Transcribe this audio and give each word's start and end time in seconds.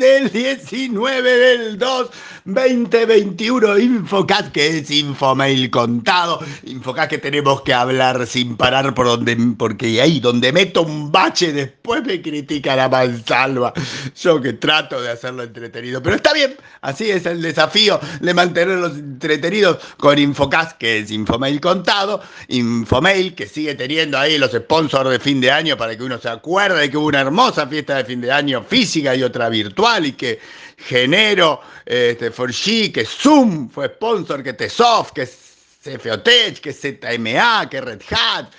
del 0.00 0.30
19 0.30 1.36
del 1.36 1.78
2 1.78 2.10
2021 2.44 3.78
Infocast, 3.78 4.52
que 4.52 4.78
es 4.78 4.90
Infomail 4.90 5.70
contado. 5.70 6.40
Infocast 6.64 7.10
que 7.10 7.18
tenemos 7.18 7.62
que 7.62 7.74
hablar 7.74 8.26
sin 8.26 8.56
parar 8.56 8.94
por 8.94 9.06
donde, 9.06 9.36
porque 9.58 10.00
ahí 10.00 10.20
donde 10.20 10.52
meto 10.52 10.82
un 10.82 11.12
bache 11.12 11.52
después 11.52 12.04
me 12.04 12.22
critica 12.22 12.76
la 12.76 12.88
mansalva. 12.88 13.72
Yo 14.20 14.40
que 14.40 14.54
trato 14.54 15.00
de 15.00 15.10
hacerlo 15.10 15.42
entretenido. 15.42 16.02
Pero 16.02 16.16
está 16.16 16.32
bien, 16.32 16.56
así 16.80 17.10
es 17.10 17.26
el 17.26 17.42
desafío 17.42 18.00
de 18.20 18.34
mantenerlos 18.34 18.96
entretenidos 18.96 19.78
con 19.98 20.18
Infocast, 20.18 20.78
que 20.78 21.00
es 21.00 21.10
Infomail 21.10 21.60
contado. 21.60 22.22
Infomail 22.48 23.34
que 23.34 23.46
sigue 23.46 23.74
teniendo 23.74 24.18
ahí 24.18 24.38
los 24.38 24.52
sponsors 24.52 25.10
de 25.10 25.18
fin 25.18 25.40
de 25.40 25.50
año 25.50 25.76
para 25.76 25.96
que 25.96 26.02
uno 26.02 26.18
se 26.18 26.28
acuerde 26.28 26.80
de 26.80 26.90
que 26.90 26.96
hubo 26.96 27.06
una 27.06 27.20
hermosa 27.20 27.66
fiesta 27.66 27.96
de 27.96 28.04
fin 28.04 28.20
de 28.20 28.32
año 28.32 28.62
física 28.62 29.14
y 29.14 29.22
otra 29.22 29.48
virtual 29.48 30.06
y 30.06 30.12
que 30.12 30.38
Genero, 30.86 31.60
este, 31.84 32.30
Forgy, 32.30 32.90
que 32.90 33.04
Zoom 33.04 33.68
fue 33.70 33.86
sponsor, 33.86 34.42
que 34.42 34.54
Tsoft, 34.54 35.12
que 35.12 35.26
CFOTech, 35.26 36.60
que 36.60 36.72
ZMA, 36.72 37.68
que 37.68 37.80
Red 37.80 38.02
Hat, 38.10 38.50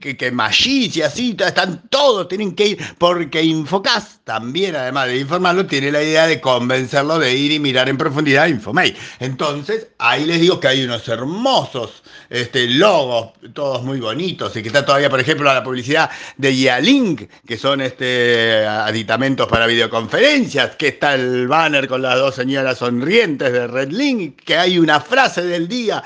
que, 0.00 0.16
que 0.16 0.30
Magis 0.30 1.02
así, 1.02 1.36
están 1.38 1.88
todos, 1.88 2.28
tienen 2.28 2.54
que 2.54 2.68
ir, 2.68 2.78
porque 2.98 3.42
Infocast 3.42 4.24
también, 4.24 4.74
además 4.74 5.08
de 5.08 5.18
informarlo, 5.18 5.66
tiene 5.66 5.92
la 5.92 6.02
idea 6.02 6.26
de 6.26 6.40
convencerlo 6.40 7.18
de 7.18 7.34
ir 7.34 7.52
y 7.52 7.58
mirar 7.58 7.88
en 7.88 7.96
profundidad 7.96 8.48
Infomail. 8.48 8.96
Entonces, 9.20 9.88
ahí 9.98 10.24
les 10.24 10.40
digo 10.40 10.58
que 10.58 10.68
hay 10.68 10.84
unos 10.84 11.06
hermosos 11.08 12.02
este, 12.28 12.66
logos, 12.68 13.32
todos 13.52 13.82
muy 13.82 14.00
bonitos, 14.00 14.56
y 14.56 14.62
que 14.62 14.68
está 14.68 14.84
todavía, 14.84 15.10
por 15.10 15.20
ejemplo, 15.20 15.44
la 15.52 15.62
publicidad 15.62 16.10
de 16.36 16.56
Yalink, 16.56 17.30
que 17.46 17.56
son 17.56 17.80
este, 17.80 18.66
aditamentos 18.66 19.46
para 19.46 19.66
videoconferencias, 19.66 20.76
que 20.76 20.88
está 20.88 21.14
el 21.14 21.46
banner 21.46 21.86
con 21.86 22.02
las 22.02 22.16
dos 22.18 22.34
señoras 22.34 22.78
sonrientes 22.78 23.52
de 23.52 23.66
Redlink, 23.66 24.40
que 24.42 24.56
hay 24.56 24.78
una 24.78 25.00
frase 25.00 25.42
del 25.42 25.68
día 25.68 26.02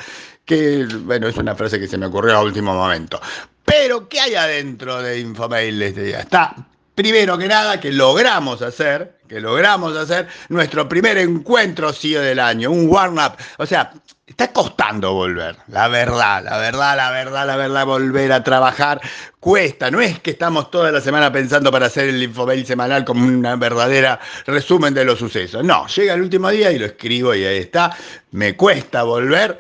que, 0.51 0.85
bueno, 1.05 1.29
es 1.29 1.37
una 1.37 1.55
frase 1.55 1.79
que 1.79 1.87
se 1.87 1.97
me 1.97 2.07
ocurrió 2.07 2.37
a 2.37 2.43
último 2.43 2.75
momento. 2.75 3.21
Pero, 3.65 4.09
¿qué 4.09 4.19
hay 4.19 4.35
adentro 4.35 5.01
de 5.01 5.21
Infomail 5.21 5.81
este 5.81 6.03
día? 6.03 6.19
Está, 6.19 6.57
primero 6.97 7.39
que 7.39 7.47
nada, 7.47 7.79
que 7.79 7.93
logramos 7.93 8.61
hacer, 8.61 9.21
que 9.29 9.39
logramos 9.39 9.97
hacer 9.97 10.27
nuestro 10.49 10.89
primer 10.89 11.19
encuentro 11.19 11.93
CEO 11.93 12.21
del 12.23 12.41
año, 12.41 12.73
un 12.73 12.89
warm-up. 12.89 13.37
O 13.59 13.65
sea, 13.65 13.93
está 14.27 14.53
costando 14.53 15.13
volver, 15.13 15.55
la 15.69 15.87
verdad, 15.87 16.43
la 16.43 16.59
verdad, 16.59 16.97
la 16.97 17.13
verdad, 17.13 17.47
la 17.47 17.57
verdad, 17.57 17.87
volver 17.87 18.33
a 18.33 18.43
trabajar 18.43 19.01
cuesta. 19.39 19.89
No 19.89 20.01
es 20.01 20.19
que 20.19 20.33
estamos 20.33 20.69
toda 20.73 20.91
la 20.91 21.01
semana 21.01 21.31
pensando 21.31 21.71
para 21.71 21.87
hacer 21.87 22.09
el 22.09 22.21
Infomail 22.21 22.67
semanal 22.67 23.05
como 23.05 23.25
una 23.25 23.55
verdadera 23.55 24.19
resumen 24.47 24.95
de 24.95 25.05
los 25.05 25.21
sucesos. 25.21 25.63
No, 25.63 25.87
llega 25.87 26.15
el 26.15 26.23
último 26.23 26.51
día 26.51 26.73
y 26.73 26.79
lo 26.81 26.87
escribo 26.87 27.37
y 27.37 27.45
ahí 27.45 27.59
está. 27.59 27.97
Me 28.33 28.57
cuesta 28.57 29.05
volver 29.05 29.59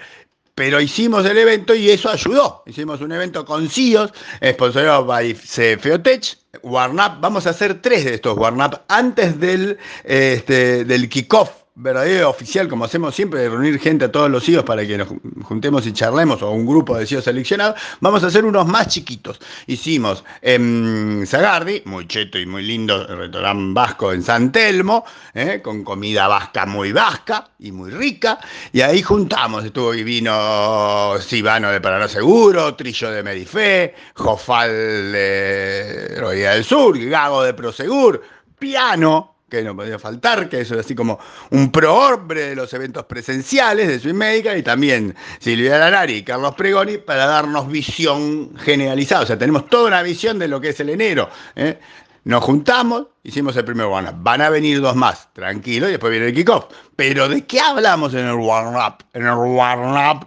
pero 0.60 0.78
hicimos 0.78 1.24
el 1.24 1.38
evento 1.38 1.74
y 1.74 1.88
eso 1.88 2.10
ayudó. 2.10 2.62
Hicimos 2.66 3.00
un 3.00 3.12
evento 3.12 3.46
con 3.46 3.70
CIOs, 3.70 4.12
sponsorado 4.44 5.06
by 5.06 5.32
CFOTech, 5.32 6.36
Warnap. 6.62 7.18
Vamos 7.18 7.46
a 7.46 7.50
hacer 7.50 7.80
tres 7.80 8.04
de 8.04 8.16
estos 8.16 8.36
Warnap 8.36 8.82
antes 8.88 9.40
del, 9.40 9.78
este, 10.04 10.84
del 10.84 11.08
kickoff 11.08 11.59
verdadero 11.80 12.30
oficial, 12.30 12.68
como 12.68 12.84
hacemos 12.84 13.14
siempre, 13.14 13.40
de 13.40 13.48
reunir 13.48 13.78
gente 13.78 14.04
a 14.04 14.12
todos 14.12 14.30
los 14.30 14.44
CEOs 14.44 14.64
para 14.64 14.86
que 14.86 14.98
nos 14.98 15.08
juntemos 15.42 15.86
y 15.86 15.92
charlemos, 15.92 16.42
o 16.42 16.50
un 16.50 16.66
grupo 16.66 16.96
de 16.96 17.06
CEOs 17.06 17.24
seleccionados, 17.24 17.80
vamos 18.00 18.22
a 18.22 18.26
hacer 18.26 18.44
unos 18.44 18.66
más 18.66 18.88
chiquitos. 18.88 19.40
Hicimos 19.66 20.24
en 20.42 21.24
Zagardi, 21.26 21.82
muy 21.86 22.06
cheto 22.06 22.38
y 22.38 22.46
muy 22.46 22.62
lindo, 22.62 23.06
restaurante 23.06 23.72
vasco 23.74 24.12
en 24.12 24.22
San 24.22 24.52
Telmo, 24.52 25.04
¿eh? 25.34 25.60
con 25.62 25.82
comida 25.84 26.28
vasca 26.28 26.66
muy 26.66 26.92
vasca 26.92 27.50
y 27.58 27.72
muy 27.72 27.90
rica, 27.90 28.38
y 28.72 28.80
ahí 28.82 29.02
juntamos, 29.02 29.64
estuvo 29.64 29.94
y 29.94 30.04
vino 30.04 31.14
Sibano 31.20 31.70
de 31.70 31.80
Paraná 31.80 32.08
Seguro, 32.08 32.74
Trillo 32.74 33.10
de 33.10 33.22
Medife, 33.22 33.94
Jofal 34.14 35.12
de 35.12 36.16
Roya 36.18 36.52
del 36.52 36.64
Sur, 36.64 36.98
Gago 36.98 37.42
de 37.42 37.54
Prosegur, 37.54 38.22
Piano, 38.58 39.36
que 39.50 39.62
no 39.62 39.76
podía 39.76 39.98
faltar, 39.98 40.48
que 40.48 40.60
eso 40.60 40.74
es 40.74 40.86
así 40.86 40.94
como 40.94 41.18
un 41.50 41.70
prohombre 41.70 42.48
de 42.48 42.54
los 42.54 42.72
eventos 42.72 43.04
presenciales 43.04 44.02
de 44.02 44.12
Médica, 44.14 44.56
y 44.56 44.62
también 44.62 45.14
Silvia 45.40 45.78
Lanari 45.78 46.14
y 46.14 46.22
Carlos 46.22 46.54
Pregoni 46.54 46.98
para 46.98 47.26
darnos 47.26 47.68
visión 47.68 48.56
generalizada. 48.56 49.24
O 49.24 49.26
sea, 49.26 49.38
tenemos 49.38 49.68
toda 49.68 49.88
una 49.88 50.02
visión 50.02 50.38
de 50.38 50.48
lo 50.48 50.60
que 50.60 50.70
es 50.70 50.80
el 50.80 50.88
enero. 50.88 51.28
¿eh? 51.56 51.78
Nos 52.24 52.44
juntamos, 52.44 53.08
hicimos 53.22 53.56
el 53.56 53.64
primer 53.64 53.86
warm-up. 53.86 54.14
Van 54.18 54.40
a 54.40 54.50
venir 54.50 54.80
dos 54.80 54.96
más, 54.96 55.28
tranquilo, 55.32 55.88
y 55.88 55.92
después 55.92 56.10
viene 56.10 56.28
el 56.28 56.34
kickoff. 56.34 56.66
Pero 56.96 57.28
¿de 57.28 57.44
qué 57.44 57.60
hablamos 57.60 58.14
en 58.14 58.26
el 58.26 58.34
warm-up? 58.34 59.04
En 59.12 59.26
el 59.26 59.34
warm-up 59.34 60.26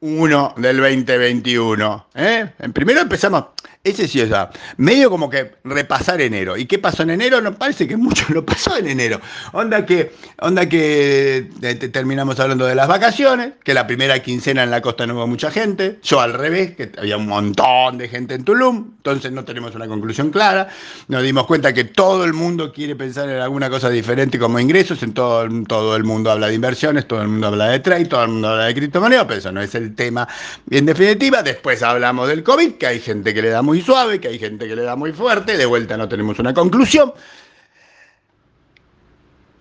1 0.00 0.54
del 0.56 0.76
2021. 0.78 2.06
¿eh? 2.14 2.50
Primero 2.72 3.00
empezamos 3.00 3.44
ese 3.82 4.06
sí, 4.08 4.20
o 4.20 4.28
sea, 4.28 4.50
medio 4.76 5.08
como 5.08 5.30
que 5.30 5.52
repasar 5.64 6.20
enero. 6.20 6.54
¿Y 6.58 6.66
qué 6.66 6.78
pasó 6.78 7.02
en 7.02 7.10
enero? 7.10 7.40
No 7.40 7.54
parece 7.54 7.88
que 7.88 7.96
mucho 7.96 8.26
no 8.28 8.44
pasó 8.44 8.76
en 8.76 8.86
enero. 8.86 9.20
Onda 9.52 9.86
que, 9.86 10.12
onda 10.38 10.68
que 10.68 11.48
eh, 11.62 11.74
terminamos 11.90 12.38
hablando 12.40 12.66
de 12.66 12.74
las 12.74 12.88
vacaciones, 12.88 13.54
que 13.64 13.72
la 13.72 13.86
primera 13.86 14.18
quincena 14.18 14.64
en 14.64 14.70
la 14.70 14.82
costa 14.82 15.06
no 15.06 15.14
hubo 15.14 15.26
mucha 15.26 15.50
gente. 15.50 15.98
Yo 16.02 16.20
al 16.20 16.34
revés, 16.34 16.76
que 16.76 16.92
había 16.98 17.16
un 17.16 17.26
montón 17.26 17.96
de 17.96 18.08
gente 18.08 18.34
en 18.34 18.44
Tulum. 18.44 18.90
Entonces 18.98 19.32
no 19.32 19.46
tenemos 19.46 19.74
una 19.74 19.88
conclusión 19.88 20.30
clara. 20.30 20.68
Nos 21.08 21.22
dimos 21.22 21.46
cuenta 21.46 21.72
que 21.72 21.84
todo 21.84 22.24
el 22.24 22.34
mundo 22.34 22.74
quiere 22.74 22.94
pensar 22.96 23.30
en 23.30 23.40
alguna 23.40 23.70
cosa 23.70 23.88
diferente 23.88 24.38
como 24.38 24.60
ingresos. 24.60 25.02
En 25.02 25.14
todo, 25.14 25.48
todo 25.66 25.96
el 25.96 26.04
mundo 26.04 26.30
habla 26.30 26.48
de 26.48 26.54
inversiones, 26.54 27.08
todo 27.08 27.22
el 27.22 27.28
mundo 27.28 27.46
habla 27.46 27.68
de 27.68 27.80
trade, 27.80 28.04
todo 28.04 28.24
el 28.24 28.28
mundo 28.28 28.48
habla 28.50 28.66
de 28.66 28.74
criptomonedas, 28.74 29.24
pero 29.24 29.38
eso 29.38 29.52
no 29.52 29.62
es 29.62 29.74
el 29.74 29.94
tema. 29.94 30.28
en 30.70 30.84
definitiva, 30.84 31.42
después 31.42 31.82
hablamos 31.82 32.28
del 32.28 32.42
COVID, 32.42 32.72
que 32.72 32.86
hay 32.86 33.00
gente 33.00 33.32
que 33.32 33.40
le 33.40 33.48
da 33.48 33.62
muy 33.70 33.82
suave, 33.82 34.18
que 34.18 34.26
hay 34.26 34.36
gente 34.40 34.66
que 34.66 34.74
le 34.74 34.82
da 34.82 34.96
muy 34.96 35.12
fuerte, 35.12 35.56
de 35.56 35.64
vuelta 35.64 35.96
no 35.96 36.08
tenemos 36.08 36.36
una 36.40 36.52
conclusión. 36.52 37.12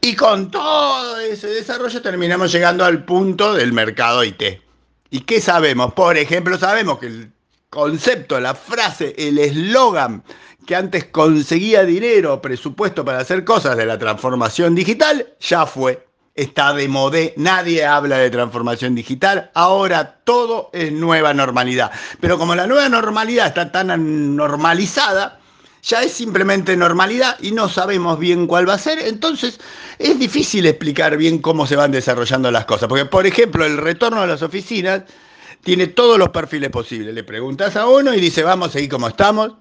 Y 0.01 0.15
con 0.15 0.49
todo 0.49 1.19
ese 1.19 1.45
desarrollo 1.45 2.01
terminamos 2.01 2.51
llegando 2.51 2.83
al 2.83 3.05
punto 3.05 3.53
del 3.53 3.71
mercado 3.71 4.23
IT. 4.23 4.41
¿Y 5.11 5.19
qué 5.19 5.39
sabemos? 5.39 5.93
Por 5.93 6.17
ejemplo, 6.17 6.57
sabemos 6.57 6.97
que 6.97 7.05
el 7.05 7.31
concepto, 7.69 8.39
la 8.39 8.55
frase, 8.55 9.13
el 9.15 9.37
eslogan 9.37 10.23
que 10.65 10.75
antes 10.75 11.05
conseguía 11.05 11.83
dinero, 11.83 12.41
presupuesto 12.41 13.05
para 13.05 13.19
hacer 13.19 13.43
cosas 13.43 13.77
de 13.77 13.85
la 13.85 13.99
transformación 13.99 14.73
digital, 14.73 15.35
ya 15.39 15.67
fue 15.67 16.03
está 16.35 16.73
de 16.73 16.87
modé, 16.87 17.33
nadie 17.37 17.85
habla 17.85 18.17
de 18.17 18.29
transformación 18.29 18.95
digital, 18.95 19.51
ahora 19.53 20.15
todo 20.23 20.69
es 20.73 20.91
nueva 20.91 21.33
normalidad. 21.33 21.91
Pero 22.19 22.37
como 22.37 22.55
la 22.55 22.67
nueva 22.67 22.87
normalidad 22.89 23.47
está 23.47 23.71
tan 23.71 24.35
normalizada, 24.35 25.39
ya 25.81 26.03
es 26.03 26.11
simplemente 26.11 26.75
normalidad 26.75 27.37
y 27.41 27.51
no 27.51 27.69
sabemos 27.69 28.19
bien 28.19 28.47
cuál 28.47 28.67
va 28.67 28.73
a 28.75 28.79
ser, 28.79 28.99
entonces 28.99 29.59
es 29.97 30.19
difícil 30.19 30.65
explicar 30.65 31.17
bien 31.17 31.39
cómo 31.39 31.65
se 31.65 31.75
van 31.75 31.91
desarrollando 31.91 32.51
las 32.51 32.65
cosas. 32.65 32.87
Porque, 32.87 33.05
por 33.05 33.25
ejemplo, 33.25 33.65
el 33.65 33.77
retorno 33.77 34.21
a 34.21 34.27
las 34.27 34.41
oficinas 34.41 35.03
tiene 35.63 35.87
todos 35.87 36.17
los 36.17 36.29
perfiles 36.29 36.69
posibles. 36.69 37.13
Le 37.13 37.23
preguntas 37.23 37.75
a 37.75 37.87
uno 37.87 38.13
y 38.13 38.19
dice, 38.19 38.43
vamos 38.43 38.69
a 38.69 38.71
seguir 38.73 38.89
como 38.89 39.07
estamos, 39.07 39.53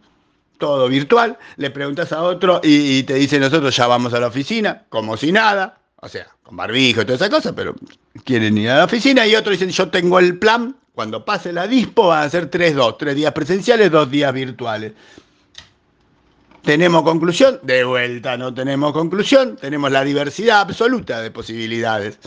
todo 0.59 0.89
virtual. 0.89 1.39
Le 1.57 1.71
preguntas 1.71 2.13
a 2.13 2.23
otro 2.23 2.61
y, 2.63 2.99
y 2.99 3.03
te 3.05 3.15
dice, 3.15 3.39
nosotros 3.39 3.75
ya 3.75 3.87
vamos 3.87 4.13
a 4.15 4.21
la 4.21 4.27
oficina, 4.27 4.85
como 4.89 5.17
si 5.17 5.33
nada 5.33 5.78
o 6.01 6.09
sea, 6.09 6.29
con 6.43 6.57
barbijo 6.57 7.03
y 7.03 7.05
toda 7.05 7.17
esa 7.17 7.31
cosa, 7.31 7.55
pero 7.55 7.75
quieren 8.25 8.57
ir 8.57 8.71
a 8.71 8.79
la 8.79 8.85
oficina 8.85 9.27
y 9.27 9.35
otros 9.35 9.59
dicen, 9.59 9.71
yo 9.71 9.89
tengo 9.89 10.19
el 10.19 10.39
plan, 10.39 10.77
cuando 10.95 11.25
pase 11.25 11.53
la 11.53 11.67
dispo 11.67 12.09
van 12.09 12.27
a 12.27 12.31
ser 12.31 12.47
tres, 12.51 12.75
dos, 12.75 12.99
tres 12.99 13.17
días 13.17 13.33
presenciales, 13.33 13.91
dos 13.91 14.11
días 14.11 14.33
virtuales. 14.33 14.93
¿Tenemos 16.63 17.03
conclusión? 17.03 17.61
De 17.63 17.85
vuelta 17.85 18.37
no 18.37 18.53
tenemos 18.53 18.93
conclusión, 18.93 19.57
tenemos 19.57 19.91
la 19.91 20.05
diversidad 20.05 20.61
absoluta 20.61 21.21
de 21.21 21.31
posibilidades. 21.31 22.19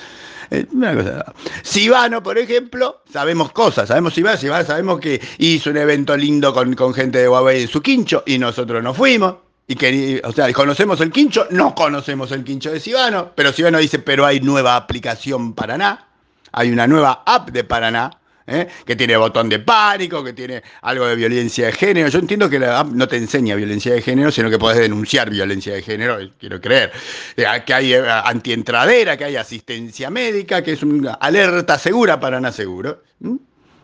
Eh, 0.49 0.65
una 0.71 0.95
cosa. 0.95 1.33
Sibano, 1.63 2.21
por 2.23 2.37
ejemplo, 2.37 3.03
sabemos 3.11 3.51
cosas, 3.51 3.87
sabemos 3.87 4.13
Sibano, 4.13 4.37
Sibano 4.37 4.65
sabemos 4.65 4.99
que 4.99 5.21
hizo 5.37 5.69
un 5.69 5.77
evento 5.77 6.17
lindo 6.17 6.53
con, 6.53 6.73
con 6.75 6.93
gente 6.93 7.19
de 7.19 7.29
Huawei 7.29 7.63
en 7.63 7.67
su 7.67 7.81
quincho 7.81 8.23
y 8.25 8.37
nosotros 8.37 8.83
no 8.83 8.93
fuimos. 8.93 9.35
Y 9.67 9.75
que, 9.75 10.21
o 10.23 10.31
sea, 10.31 10.51
conocemos 10.53 10.99
el 11.01 11.11
quincho, 11.11 11.47
no 11.51 11.73
conocemos 11.73 12.31
el 12.31 12.43
quincho 12.43 12.71
de 12.71 12.79
Sibano, 12.79 13.31
pero 13.35 13.53
Sibano 13.53 13.77
dice, 13.77 13.99
pero 13.99 14.25
hay 14.25 14.41
nueva 14.41 14.75
aplicación 14.75 15.53
Paraná, 15.53 16.07
hay 16.51 16.71
una 16.71 16.87
nueva 16.87 17.23
app 17.25 17.51
de 17.51 17.63
Paraná, 17.63 18.11
¿eh? 18.47 18.67
que 18.85 18.95
tiene 18.95 19.17
botón 19.17 19.49
de 19.49 19.59
pánico, 19.59 20.23
que 20.23 20.33
tiene 20.33 20.61
algo 20.81 21.07
de 21.07 21.15
violencia 21.15 21.67
de 21.67 21.73
género. 21.73 22.09
Yo 22.09 22.19
entiendo 22.19 22.49
que 22.49 22.59
la 22.59 22.79
app 22.79 22.87
no 22.87 23.07
te 23.07 23.17
enseña 23.17 23.55
violencia 23.55 23.93
de 23.93 24.01
género, 24.01 24.31
sino 24.31 24.49
que 24.49 24.59
podés 24.59 24.79
denunciar 24.79 25.29
violencia 25.29 25.73
de 25.73 25.81
género, 25.81 26.19
quiero 26.39 26.59
creer. 26.59 26.91
Eh, 27.37 27.45
que 27.65 27.73
hay 27.73 27.93
eh, 27.93 28.03
antientradera, 28.07 29.17
que 29.17 29.25
hay 29.25 29.35
asistencia 29.35 30.09
médica, 30.09 30.61
que 30.61 30.73
es 30.73 30.83
una 30.83 31.13
alerta 31.13 31.77
segura, 31.77 32.19
Paraná 32.19 32.51
seguro. 32.51 33.01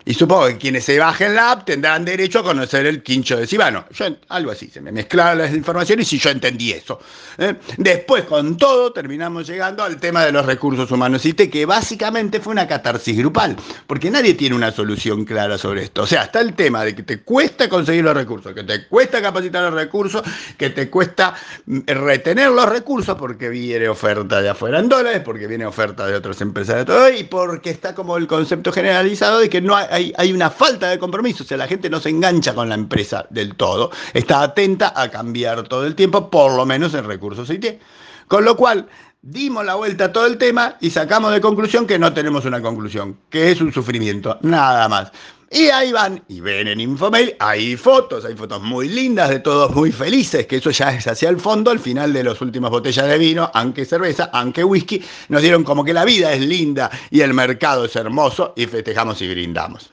Y 0.08 0.14
supongo 0.14 0.48
que 0.48 0.58
quienes 0.58 0.86
se 0.86 0.98
bajen 0.98 1.36
la 1.36 1.52
app 1.52 1.66
tendrán 1.66 2.06
derecho 2.06 2.40
a 2.40 2.44
conocer 2.44 2.86
el 2.86 3.04
quincho 3.04 3.36
de 3.36 3.46
Sibano. 3.46 3.84
Yo, 3.92 4.06
algo 4.30 4.52
así, 4.52 4.70
se 4.70 4.80
me 4.80 4.90
mezclaron 4.90 5.40
las 5.40 5.54
informaciones 5.54 6.14
y 6.14 6.18
yo 6.18 6.30
entendí 6.30 6.72
eso. 6.72 7.02
¿eh? 7.38 7.56
Después, 7.76 8.24
con 8.24 8.56
todo, 8.56 8.94
terminamos 8.94 9.46
llegando 9.48 9.84
al 9.84 9.98
tema 9.98 10.24
de 10.24 10.32
los 10.32 10.46
recursos 10.46 10.90
humanos 10.92 11.26
y 11.26 11.34
que 11.34 11.66
básicamente 11.66 12.40
fue 12.40 12.54
una 12.54 12.66
catarsis 12.66 13.18
grupal, 13.18 13.58
porque 13.86 14.10
nadie 14.10 14.34
tiene 14.34 14.56
una 14.56 14.72
solución 14.72 15.26
clara 15.26 15.58
sobre 15.58 15.84
esto. 15.84 16.04
O 16.04 16.08
sea, 16.08 16.24
está 16.24 16.40
el 16.40 16.54
tema 16.54 16.86
de 16.86 16.96
que 16.96 17.04
te 17.04 17.20
cuesta 17.20 17.68
conseguir 17.68 18.06
los 18.06 18.16
recursos, 18.16 18.54
que 18.54 18.64
te 18.64 18.88
cuesta 18.88 19.22
capacitar 19.22 19.64
los 19.64 19.74
recursos, 19.74 20.24
que 20.58 20.70
te 20.70 20.90
cuesta 20.90 21.36
mm, 21.66 21.80
retener 21.86 22.52
los 22.52 22.70
recursos 22.70 23.18
porque 23.18 23.50
viene 23.50 23.90
oferta 23.90 24.42
de 24.42 24.48
afuera 24.48 24.80
en 24.80 24.88
dólares, 24.88 25.22
porque 25.26 25.48
viene 25.48 25.66
oferta 25.66 26.08
de 26.08 26.16
otras 26.16 26.40
empresas 26.40 26.78
de 26.78 26.86
todo, 26.86 27.10
y 27.10 27.26
porque 27.26 27.72
está 27.72 27.94
como 27.94 28.16
el 28.16 28.26
concepto 28.26 28.72
generalizado 28.72 29.40
de 29.40 29.50
que 29.50 29.60
no 29.60 29.76
hay 29.76 29.97
hay, 30.16 30.34
una 30.34 30.50
falta 30.50 30.90
de 30.90 31.00
compromiso, 31.00 31.44
o 31.44 31.48
sea, 31.48 31.58
la 31.58 31.68
gente 31.68 31.90
no 31.90 32.00
se 32.00 32.10
engancha 32.10 32.54
con 32.54 32.70
la 32.70 32.76
empresa 32.76 33.26
del 33.30 33.56
todo, 33.56 33.92
está 34.14 34.42
atenta 34.42 34.94
a 34.96 35.10
cambiar 35.10 35.64
todo 35.68 35.86
el 35.86 35.96
tiempo, 35.96 36.30
por 36.30 36.56
lo 36.56 36.66
menos 36.66 36.94
en 36.94 37.06
recursos 37.06 37.50
IT. 37.50 37.80
Con 38.28 38.44
lo 38.44 38.58
cual, 38.58 38.88
dimos 39.22 39.66
la 39.66 39.76
vuelta 39.76 40.06
a 40.06 40.12
todo 40.12 40.26
el 40.26 40.38
tema 40.38 40.76
y 40.80 40.90
sacamos 40.90 41.32
de 41.34 41.42
conclusión 41.42 41.88
que 41.88 42.00
no 42.00 42.14
tenemos 42.14 42.46
una 42.46 42.62
conclusión, 42.62 43.18
que 43.30 43.52
es 43.52 43.62
un 43.62 43.74
sufrimiento, 43.74 44.38
nada 44.42 44.88
más. 44.88 45.12
Y 45.50 45.70
ahí 45.70 45.94
van 45.94 46.22
y 46.28 46.42
ven 46.42 46.68
en 46.68 46.82
Infomail, 46.82 47.34
hay 47.40 47.78
fotos, 47.78 48.26
hay 48.26 48.36
fotos 48.36 48.62
muy 48.62 48.90
lindas 48.90 49.30
de 49.30 49.40
todos 49.40 49.74
muy 49.74 49.94
felices, 49.94 50.46
que 50.46 50.58
eso 50.58 50.72
ya 50.72 50.94
es 50.94 51.08
hacia 51.08 51.30
el 51.30 51.40
fondo, 51.40 51.72
al 51.72 51.80
final 51.80 52.12
de 52.12 52.26
las 52.26 52.42
últimas 52.42 52.70
botellas 52.70 53.08
de 53.08 53.18
vino, 53.18 53.50
aunque 53.54 53.86
cerveza, 53.86 54.30
aunque 54.34 54.66
whisky, 54.66 55.02
nos 55.30 55.42
dieron 55.42 55.64
como 55.64 55.86
que 55.86 55.94
la 55.94 56.04
vida 56.04 56.34
es 56.34 56.42
linda 56.42 56.92
y 57.12 57.22
el 57.22 57.34
mercado 57.34 57.86
es 57.86 57.96
hermoso 57.96 58.54
y 58.58 58.66
festejamos 58.66 59.22
y 59.22 59.30
brindamos. 59.30 59.92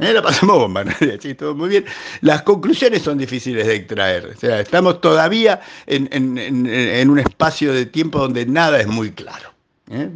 ¿Eh? 0.00 0.12
La 0.12 0.20
pasamos 0.20 0.56
bomba, 0.56 0.82
¿no? 0.84 0.92
sí, 1.20 1.34
todo 1.34 1.54
muy 1.54 1.68
bien. 1.68 1.84
Las 2.22 2.42
conclusiones 2.42 3.02
son 3.02 3.18
difíciles 3.18 3.68
de 3.68 3.76
extraer, 3.76 4.32
o 4.36 4.40
sea, 4.40 4.60
estamos 4.60 5.00
todavía 5.00 5.60
en 5.86 7.10
un 7.10 7.18
espacio 7.20 7.72
de 7.72 7.86
tiempo 7.86 8.18
donde 8.18 8.46
nada 8.46 8.80
es 8.80 8.88
muy 8.88 9.12
claro. 9.12 9.57
¿Eh? 9.90 10.08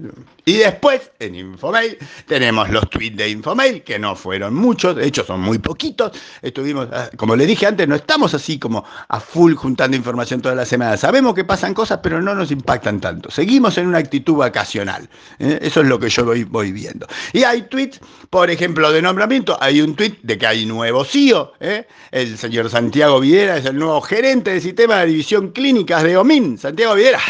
Y 0.44 0.56
después, 0.56 1.10
en 1.18 1.34
Infomail, 1.34 1.96
tenemos 2.26 2.68
los 2.70 2.88
tweets 2.90 3.16
de 3.16 3.30
Infomail, 3.30 3.82
que 3.82 3.98
no 3.98 4.16
fueron 4.16 4.54
muchos, 4.54 4.96
de 4.96 5.06
hecho 5.06 5.24
son 5.24 5.40
muy 5.40 5.58
poquitos. 5.58 6.12
Estuvimos, 6.42 6.88
ah, 6.92 7.10
como 7.16 7.36
le 7.36 7.46
dije 7.46 7.66
antes, 7.66 7.86
no 7.86 7.94
estamos 7.94 8.34
así 8.34 8.58
como 8.58 8.84
a 9.08 9.20
full 9.20 9.54
juntando 9.54 9.96
información 9.96 10.40
toda 10.42 10.54
la 10.54 10.64
semana. 10.64 10.96
Sabemos 10.96 11.34
que 11.34 11.44
pasan 11.44 11.74
cosas, 11.74 12.00
pero 12.02 12.20
no 12.20 12.34
nos 12.34 12.50
impactan 12.50 13.00
tanto. 13.00 13.30
Seguimos 13.30 13.78
en 13.78 13.86
una 13.86 13.98
actitud 13.98 14.34
vacacional. 14.34 15.08
¿eh? 15.38 15.58
Eso 15.62 15.80
es 15.80 15.86
lo 15.86 15.98
que 15.98 16.08
yo 16.08 16.24
voy, 16.24 16.72
viendo. 16.72 17.06
Y 17.32 17.44
hay 17.44 17.62
tweets, 17.62 18.00
por 18.30 18.50
ejemplo, 18.50 18.90
de 18.90 19.02
nombramiento. 19.02 19.56
Hay 19.60 19.80
un 19.80 19.94
tweet 19.94 20.18
de 20.22 20.38
que 20.38 20.46
hay 20.46 20.66
nuevo 20.66 21.04
CEO. 21.04 21.52
¿eh? 21.60 21.86
El 22.10 22.36
señor 22.36 22.68
Santiago 22.70 23.20
Videra 23.20 23.56
es 23.58 23.64
el 23.64 23.76
nuevo 23.76 24.00
gerente 24.00 24.50
del 24.50 24.60
sistema 24.60 24.98
de 24.98 25.06
división 25.06 25.50
clínicas 25.50 26.02
de 26.02 26.16
OMIN. 26.16 26.58
Santiago 26.58 26.94
Videra 26.94 27.20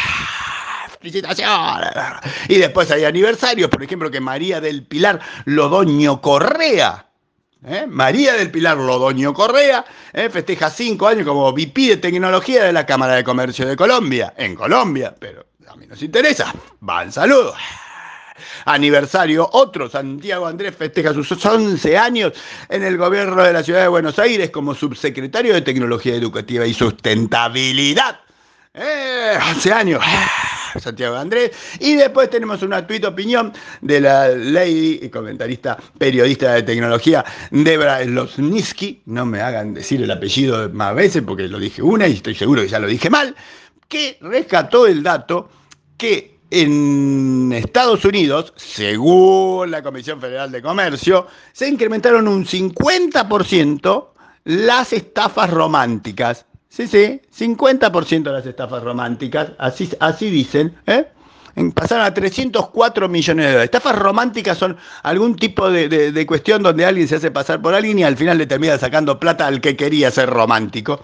felicitaciones. 1.03 1.91
Y 2.47 2.57
después 2.57 2.89
hay 2.91 3.03
aniversarios, 3.03 3.69
por 3.69 3.83
ejemplo, 3.83 4.09
que 4.09 4.21
María 4.21 4.61
del 4.61 4.83
Pilar 4.83 5.19
Lodoño 5.45 6.21
Correa. 6.21 7.05
¿eh? 7.65 7.85
María 7.87 8.33
del 8.33 8.49
Pilar 8.51 8.77
Lodoño 8.77 9.33
Correa 9.33 9.83
¿eh? 10.13 10.29
festeja 10.29 10.69
cinco 10.69 11.07
años 11.07 11.27
como 11.27 11.51
VP 11.51 11.81
de 11.89 11.97
tecnología 11.97 12.63
de 12.63 12.73
la 12.73 12.85
Cámara 12.85 13.15
de 13.15 13.23
Comercio 13.23 13.67
de 13.67 13.75
Colombia, 13.75 14.33
en 14.37 14.55
Colombia, 14.55 15.13
pero 15.19 15.45
a 15.67 15.75
mí 15.75 15.87
nos 15.87 16.01
interesa. 16.01 16.53
Van 16.79 17.11
saludos. 17.11 17.55
Aniversario, 18.65 19.49
otro, 19.51 19.89
Santiago 19.89 20.47
Andrés 20.47 20.73
festeja 20.75 21.13
sus 21.13 21.45
11 21.45 21.97
años 21.97 22.33
en 22.69 22.83
el 22.83 22.97
gobierno 22.97 23.43
de 23.43 23.53
la 23.53 23.61
ciudad 23.61 23.81
de 23.81 23.87
Buenos 23.89 24.17
Aires 24.19 24.49
como 24.51 24.73
subsecretario 24.73 25.53
de 25.53 25.61
Tecnología 25.61 26.15
Educativa 26.15 26.65
y 26.65 26.73
Sustentabilidad. 26.73 28.21
Eh, 28.73 29.37
11 29.49 29.73
años. 29.73 30.03
Santiago 30.79 31.15
Andrés. 31.15 31.51
Y 31.79 31.95
después 31.95 32.29
tenemos 32.29 32.61
una 32.61 32.85
tuit 32.85 33.05
opinión 33.05 33.53
de 33.81 34.01
la 34.01 34.29
lady 34.29 34.99
y 35.01 35.09
comentarista 35.09 35.77
periodista 35.97 36.53
de 36.53 36.63
tecnología 36.63 37.23
Debra 37.51 38.03
Slosnitsky. 38.03 39.03
No 39.05 39.25
me 39.25 39.41
hagan 39.41 39.73
decir 39.73 40.01
el 40.01 40.11
apellido 40.11 40.69
más 40.69 40.95
veces 40.95 41.23
porque 41.25 41.47
lo 41.47 41.59
dije 41.59 41.81
una 41.81 42.07
y 42.07 42.13
estoy 42.13 42.35
seguro 42.35 42.61
que 42.61 42.67
ya 42.67 42.79
lo 42.79 42.87
dije 42.87 43.09
mal. 43.09 43.35
Que 43.87 44.17
rescató 44.21 44.87
el 44.87 45.03
dato 45.03 45.49
que 45.97 46.39
en 46.49 47.51
Estados 47.51 48.05
Unidos, 48.05 48.53
según 48.55 49.71
la 49.71 49.81
Comisión 49.81 50.21
Federal 50.21 50.51
de 50.51 50.61
Comercio, 50.61 51.27
se 51.51 51.67
incrementaron 51.67 52.27
un 52.27 52.45
50% 52.45 54.09
las 54.45 54.93
estafas 54.93 55.49
románticas. 55.49 56.45
Sí, 56.75 56.87
sí, 56.87 57.21
50% 57.37 58.23
de 58.23 58.31
las 58.31 58.47
estafas 58.47 58.81
románticas, 58.81 59.51
así, 59.59 59.91
así 59.99 60.31
dicen, 60.31 60.75
¿eh? 60.87 61.05
pasaron 61.75 62.03
a 62.03 62.11
304 62.11 63.07
millones 63.07 63.45
de 63.45 63.51
dólares. 63.51 63.65
Estafas 63.65 63.95
románticas 63.95 64.57
son 64.57 64.75
algún 65.03 65.35
tipo 65.35 65.69
de, 65.69 66.25
cuestión 66.25 66.63
donde 66.63 66.83
alguien 66.83 67.07
se 67.07 67.17
hace 67.17 67.29
pasar 67.29 67.61
por 67.61 67.75
alguien 67.75 67.99
y 67.99 68.03
al 68.03 68.17
final 68.17 68.39
le 68.39 68.47
termina 68.47 68.75
sacando 68.79 69.19
plata 69.19 69.45
al 69.45 69.61
que 69.61 69.75
quería 69.75 70.09
ser 70.09 70.31
romántico. 70.31 71.03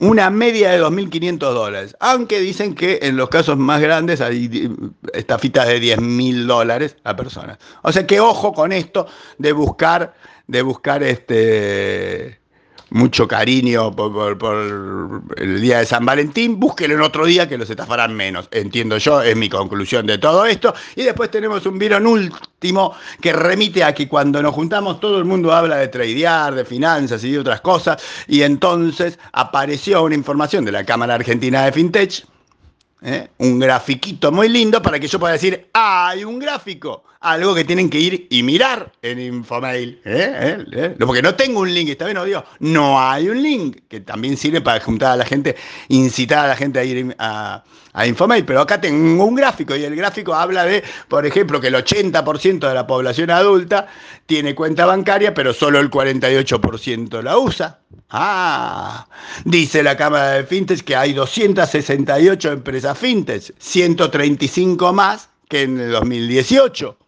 Una 0.00 0.28
media 0.28 0.72
de 0.72 0.82
2.500 0.82 1.38
dólares. 1.38 1.96
Aunque 2.00 2.40
dicen 2.40 2.74
que 2.74 2.98
en 3.02 3.16
los 3.16 3.28
casos 3.28 3.56
más 3.58 3.80
grandes 3.80 4.20
hay 4.20 4.74
estafitas 5.14 5.68
de 5.68 5.80
10.000 5.80 6.46
dólares 6.46 6.96
a 7.04 7.14
personas. 7.14 7.58
O 7.82 7.92
sea 7.92 8.08
que 8.08 8.18
ojo 8.18 8.52
con 8.52 8.72
esto 8.72 9.06
de 9.38 9.52
buscar, 9.52 10.14
de 10.48 10.62
buscar 10.62 11.04
este 11.04 12.39
mucho 12.90 13.26
cariño 13.26 13.94
por, 13.94 15.22
el 15.36 15.60
día 15.60 15.78
de 15.78 15.86
San 15.86 16.04
Valentín, 16.04 16.58
búsquenlo 16.58 16.96
en 16.96 17.02
otro 17.02 17.24
día 17.24 17.48
que 17.48 17.56
los 17.56 17.70
estafarán 17.70 18.14
menos. 18.14 18.48
Entiendo 18.50 18.98
yo, 18.98 19.22
es 19.22 19.36
mi 19.36 19.48
conclusión 19.48 20.06
de 20.06 20.18
todo 20.18 20.44
esto. 20.46 20.74
Y 20.96 21.04
después 21.04 21.30
tenemos 21.30 21.64
un 21.66 21.78
virón 21.78 22.06
último 22.06 22.94
que 23.20 23.32
remite 23.32 23.84
a 23.84 23.94
que 23.94 24.08
cuando 24.08 24.42
nos 24.42 24.54
juntamos 24.54 25.00
todo 25.00 25.18
el 25.18 25.24
mundo 25.24 25.52
habla 25.52 25.76
de 25.76 25.88
tradear, 25.88 26.54
de 26.54 26.64
finanzas 26.64 27.22
y 27.24 27.32
de 27.32 27.38
otras 27.38 27.60
cosas. 27.60 28.02
Y 28.26 28.42
entonces 28.42 29.18
apareció 29.32 30.02
una 30.02 30.14
información 30.14 30.64
de 30.64 30.72
la 30.72 30.84
Cámara 30.84 31.14
Argentina 31.14 31.64
de 31.64 31.72
FinTech 31.72 32.26
¿eh? 33.02 33.28
un 33.38 33.58
grafiquito 33.58 34.32
muy 34.32 34.48
lindo 34.48 34.82
para 34.82 34.98
que 34.98 35.08
yo 35.08 35.18
pueda 35.18 35.34
decir, 35.34 35.68
hay 35.72 36.24
un 36.24 36.38
gráfico, 36.38 37.04
algo 37.20 37.54
que 37.54 37.64
tienen 37.64 37.90
que 37.90 37.98
ir 37.98 38.26
y 38.30 38.42
mirar 38.42 38.92
en 39.02 39.20
Infomail. 39.20 40.00
¿eh? 40.04 40.64
¿Eh? 40.72 40.94
Porque 40.98 41.22
no 41.22 41.34
tengo 41.34 41.60
un 41.60 41.72
link, 41.72 41.90
está 41.90 42.06
bien, 42.06 42.16
no 42.16 42.24
digo, 42.24 42.44
no 42.60 43.00
hay 43.00 43.28
un 43.28 43.42
link, 43.42 43.78
que 43.88 44.00
también 44.00 44.36
sirve 44.36 44.60
para 44.60 44.80
juntar 44.80 45.12
a 45.12 45.16
la 45.16 45.24
gente, 45.24 45.56
incitar 45.88 46.46
a 46.46 46.48
la 46.48 46.56
gente 46.56 46.78
a 46.78 46.84
ir 46.84 47.14
a, 47.18 47.62
a 47.92 48.06
Infomail, 48.06 48.44
pero 48.44 48.60
acá 48.60 48.80
tengo 48.80 49.24
un 49.24 49.34
gráfico 49.34 49.74
y 49.76 49.84
el 49.84 49.96
gráfico 49.96 50.34
habla 50.34 50.64
de, 50.64 50.82
por 51.08 51.26
ejemplo, 51.26 51.60
que 51.60 51.68
el 51.68 51.74
80% 51.74 52.68
de 52.68 52.74
la 52.74 52.86
población 52.86 53.30
adulta 53.30 53.88
tiene 54.26 54.54
cuenta 54.54 54.86
bancaria, 54.86 55.34
pero 55.34 55.52
solo 55.52 55.80
el 55.80 55.90
48% 55.90 57.22
la 57.22 57.38
usa. 57.38 57.80
Ah, 58.10 59.06
dice 59.44 59.82
la 59.82 59.96
Cámara 59.96 60.32
de 60.32 60.44
Fintech 60.44 60.82
que 60.82 60.96
hay 60.96 61.12
268 61.12 62.52
empresas 62.52 62.98
fintech, 62.98 63.54
135 63.58 64.92
más 64.92 65.30
que 65.48 65.62
en 65.62 65.80
el 65.80 65.92
2018. 65.92 66.99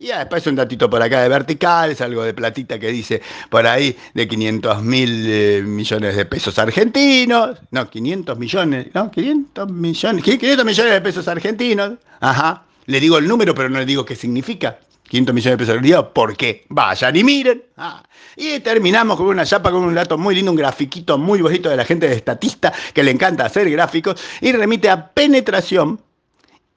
Y 0.00 0.08
después 0.08 0.46
un 0.46 0.54
datito 0.54 0.88
por 0.88 1.02
acá 1.02 1.22
de 1.22 1.28
verticales, 1.28 2.00
algo 2.00 2.22
de 2.22 2.32
platita 2.32 2.78
que 2.78 2.88
dice 2.88 3.20
por 3.50 3.66
ahí 3.66 3.96
de 4.14 4.28
500 4.28 4.80
mil 4.82 5.24
eh, 5.26 5.62
millones 5.64 6.14
de 6.14 6.24
pesos 6.24 6.56
argentinos. 6.60 7.58
No, 7.72 7.90
500 7.90 8.38
millones, 8.38 8.86
no, 8.94 9.10
500 9.10 9.68
millones, 9.72 10.22
500 10.22 10.64
millones 10.64 10.92
de 10.92 11.00
pesos 11.00 11.26
argentinos. 11.26 11.94
Ajá. 12.20 12.62
Le 12.86 13.00
digo 13.00 13.18
el 13.18 13.26
número, 13.26 13.56
pero 13.56 13.68
no 13.68 13.80
le 13.80 13.86
digo 13.86 14.04
qué 14.04 14.14
significa. 14.14 14.78
500 15.08 15.34
millones 15.34 15.58
de 15.58 15.58
pesos 15.58 15.74
argentinos, 15.74 16.06
¿por 16.14 16.36
qué? 16.36 16.64
Vayan 16.68 17.16
y 17.16 17.24
miren. 17.24 17.64
Ah. 17.76 18.00
Y 18.36 18.60
terminamos 18.60 19.16
con 19.16 19.26
una 19.26 19.44
chapa, 19.44 19.72
con 19.72 19.82
un 19.82 19.94
dato 19.94 20.16
muy 20.16 20.36
lindo, 20.36 20.52
un 20.52 20.56
grafiquito 20.56 21.18
muy 21.18 21.42
bonito 21.42 21.68
de 21.68 21.76
la 21.76 21.84
gente 21.84 22.08
de 22.08 22.14
estatista 22.14 22.72
que 22.94 23.02
le 23.02 23.10
encanta 23.10 23.46
hacer 23.46 23.68
gráficos 23.68 24.22
y 24.40 24.52
remite 24.52 24.88
a 24.90 25.08
penetración 25.08 26.00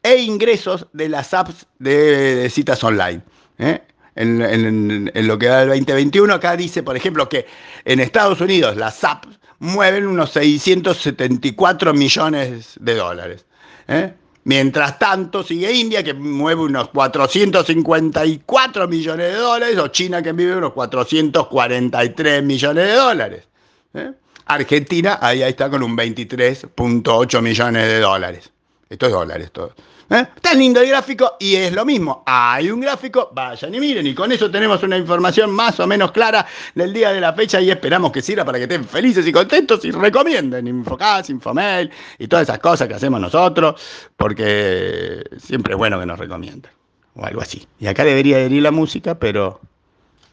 e 0.04 0.18
ingresos 0.18 0.88
de 0.94 1.10
las 1.10 1.34
apps 1.34 1.66
de, 1.80 2.50
citas 2.50 2.84
online. 2.84 3.22
¿eh? 3.60 3.82
En, 4.16 5.12
lo 5.28 5.40
que 5.40 5.48
da 5.48 5.64
el 5.64 5.70
2021, 5.70 6.34
acá 6.34 6.58
dice, 6.58 6.84
por 6.84 6.98
ejemplo, 6.98 7.30
que 7.30 7.46
en 7.86 8.00
Estados 8.00 8.42
Unidos 8.42 8.76
las 8.76 9.04
apps 9.04 9.40
mueven 9.60 10.08
unos 10.08 10.32
674 10.32 11.94
millones 11.94 12.78
de 12.80 12.96
dólares. 12.96 13.46
¿eh? 13.88 14.14
Mientras 14.44 14.98
tanto, 14.98 15.44
sigue 15.44 15.72
India, 15.72 16.04
que 16.04 16.16
mueve 16.16 16.62
unos 16.62 16.90
454 16.90 18.88
millones 18.88 19.34
de 19.34 19.38
dólares, 19.38 19.78
o 19.78 19.88
China, 19.90 20.24
que 20.24 20.34
vive 20.34 20.56
unos 20.56 20.74
443 20.74 22.44
millones 22.44 22.88
de 22.88 22.94
dólares. 22.94 23.48
¿eh? 23.94 24.12
Argentina, 24.46 25.20
ahí, 25.22 25.44
ahí 25.44 25.52
está 25.52 25.70
con 25.70 25.84
un 25.84 25.96
23.8 25.96 27.42
millones 27.42 27.88
de 27.88 28.00
dólares. 28.00 28.52
Esto 28.90 29.06
es 29.06 29.12
dólares 29.12 29.52
todo. 29.52 29.74
¿Eh? 30.12 30.28
Está 30.36 30.54
lindo 30.54 30.82
el 30.82 30.90
gráfico 30.90 31.38
y 31.40 31.56
es 31.56 31.72
lo 31.72 31.86
mismo. 31.86 32.22
Hay 32.26 32.70
un 32.70 32.82
gráfico, 32.82 33.30
vayan 33.34 33.74
y 33.74 33.80
miren. 33.80 34.06
Y 34.06 34.14
con 34.14 34.30
eso 34.30 34.52
tenemos 34.52 34.84
una 34.84 34.98
información 34.98 35.52
más 35.52 35.80
o 35.80 35.88
menos 35.88 36.12
clara 36.12 36.46
del 36.76 36.92
día 36.92 37.14
de 37.14 37.22
la 37.22 37.32
fecha 37.32 37.62
y 37.62 37.72
esperamos 37.72 38.12
que 38.12 38.22
sirva 38.22 38.44
para 38.44 38.58
que 38.58 38.64
estén 38.66 38.84
felices 38.84 39.26
y 39.26 39.32
contentos 39.32 39.86
y 39.86 39.92
recomienden 39.92 40.68
Infocas, 40.68 41.30
Infomail 41.30 41.90
y 42.20 42.28
todas 42.28 42.44
esas 42.44 42.60
cosas 42.60 42.90
que 42.90 42.96
hacemos 42.96 43.22
nosotros, 43.22 43.82
porque 44.18 45.24
siempre 45.38 45.76
es 45.76 45.78
bueno 45.78 45.98
que 45.98 46.06
nos 46.06 46.20
recomienden. 46.20 46.72
O 47.16 47.24
algo 47.24 47.40
así. 47.40 47.66
Y 47.80 47.88
acá 47.88 48.04
debería 48.04 48.44
ir 48.44 48.62
la 48.62 48.72
música, 48.72 49.18
pero, 49.18 49.62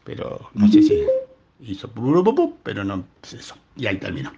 pero 0.02 0.50
no 0.54 0.66
sé 0.66 0.82
si 0.82 1.04
hizo 1.61 1.88
pero 2.64 2.82
no 2.82 3.04
es 3.23 3.32
eso. 3.32 3.54
Y 3.76 3.87
ahí 3.87 3.99
terminó. 3.99 4.32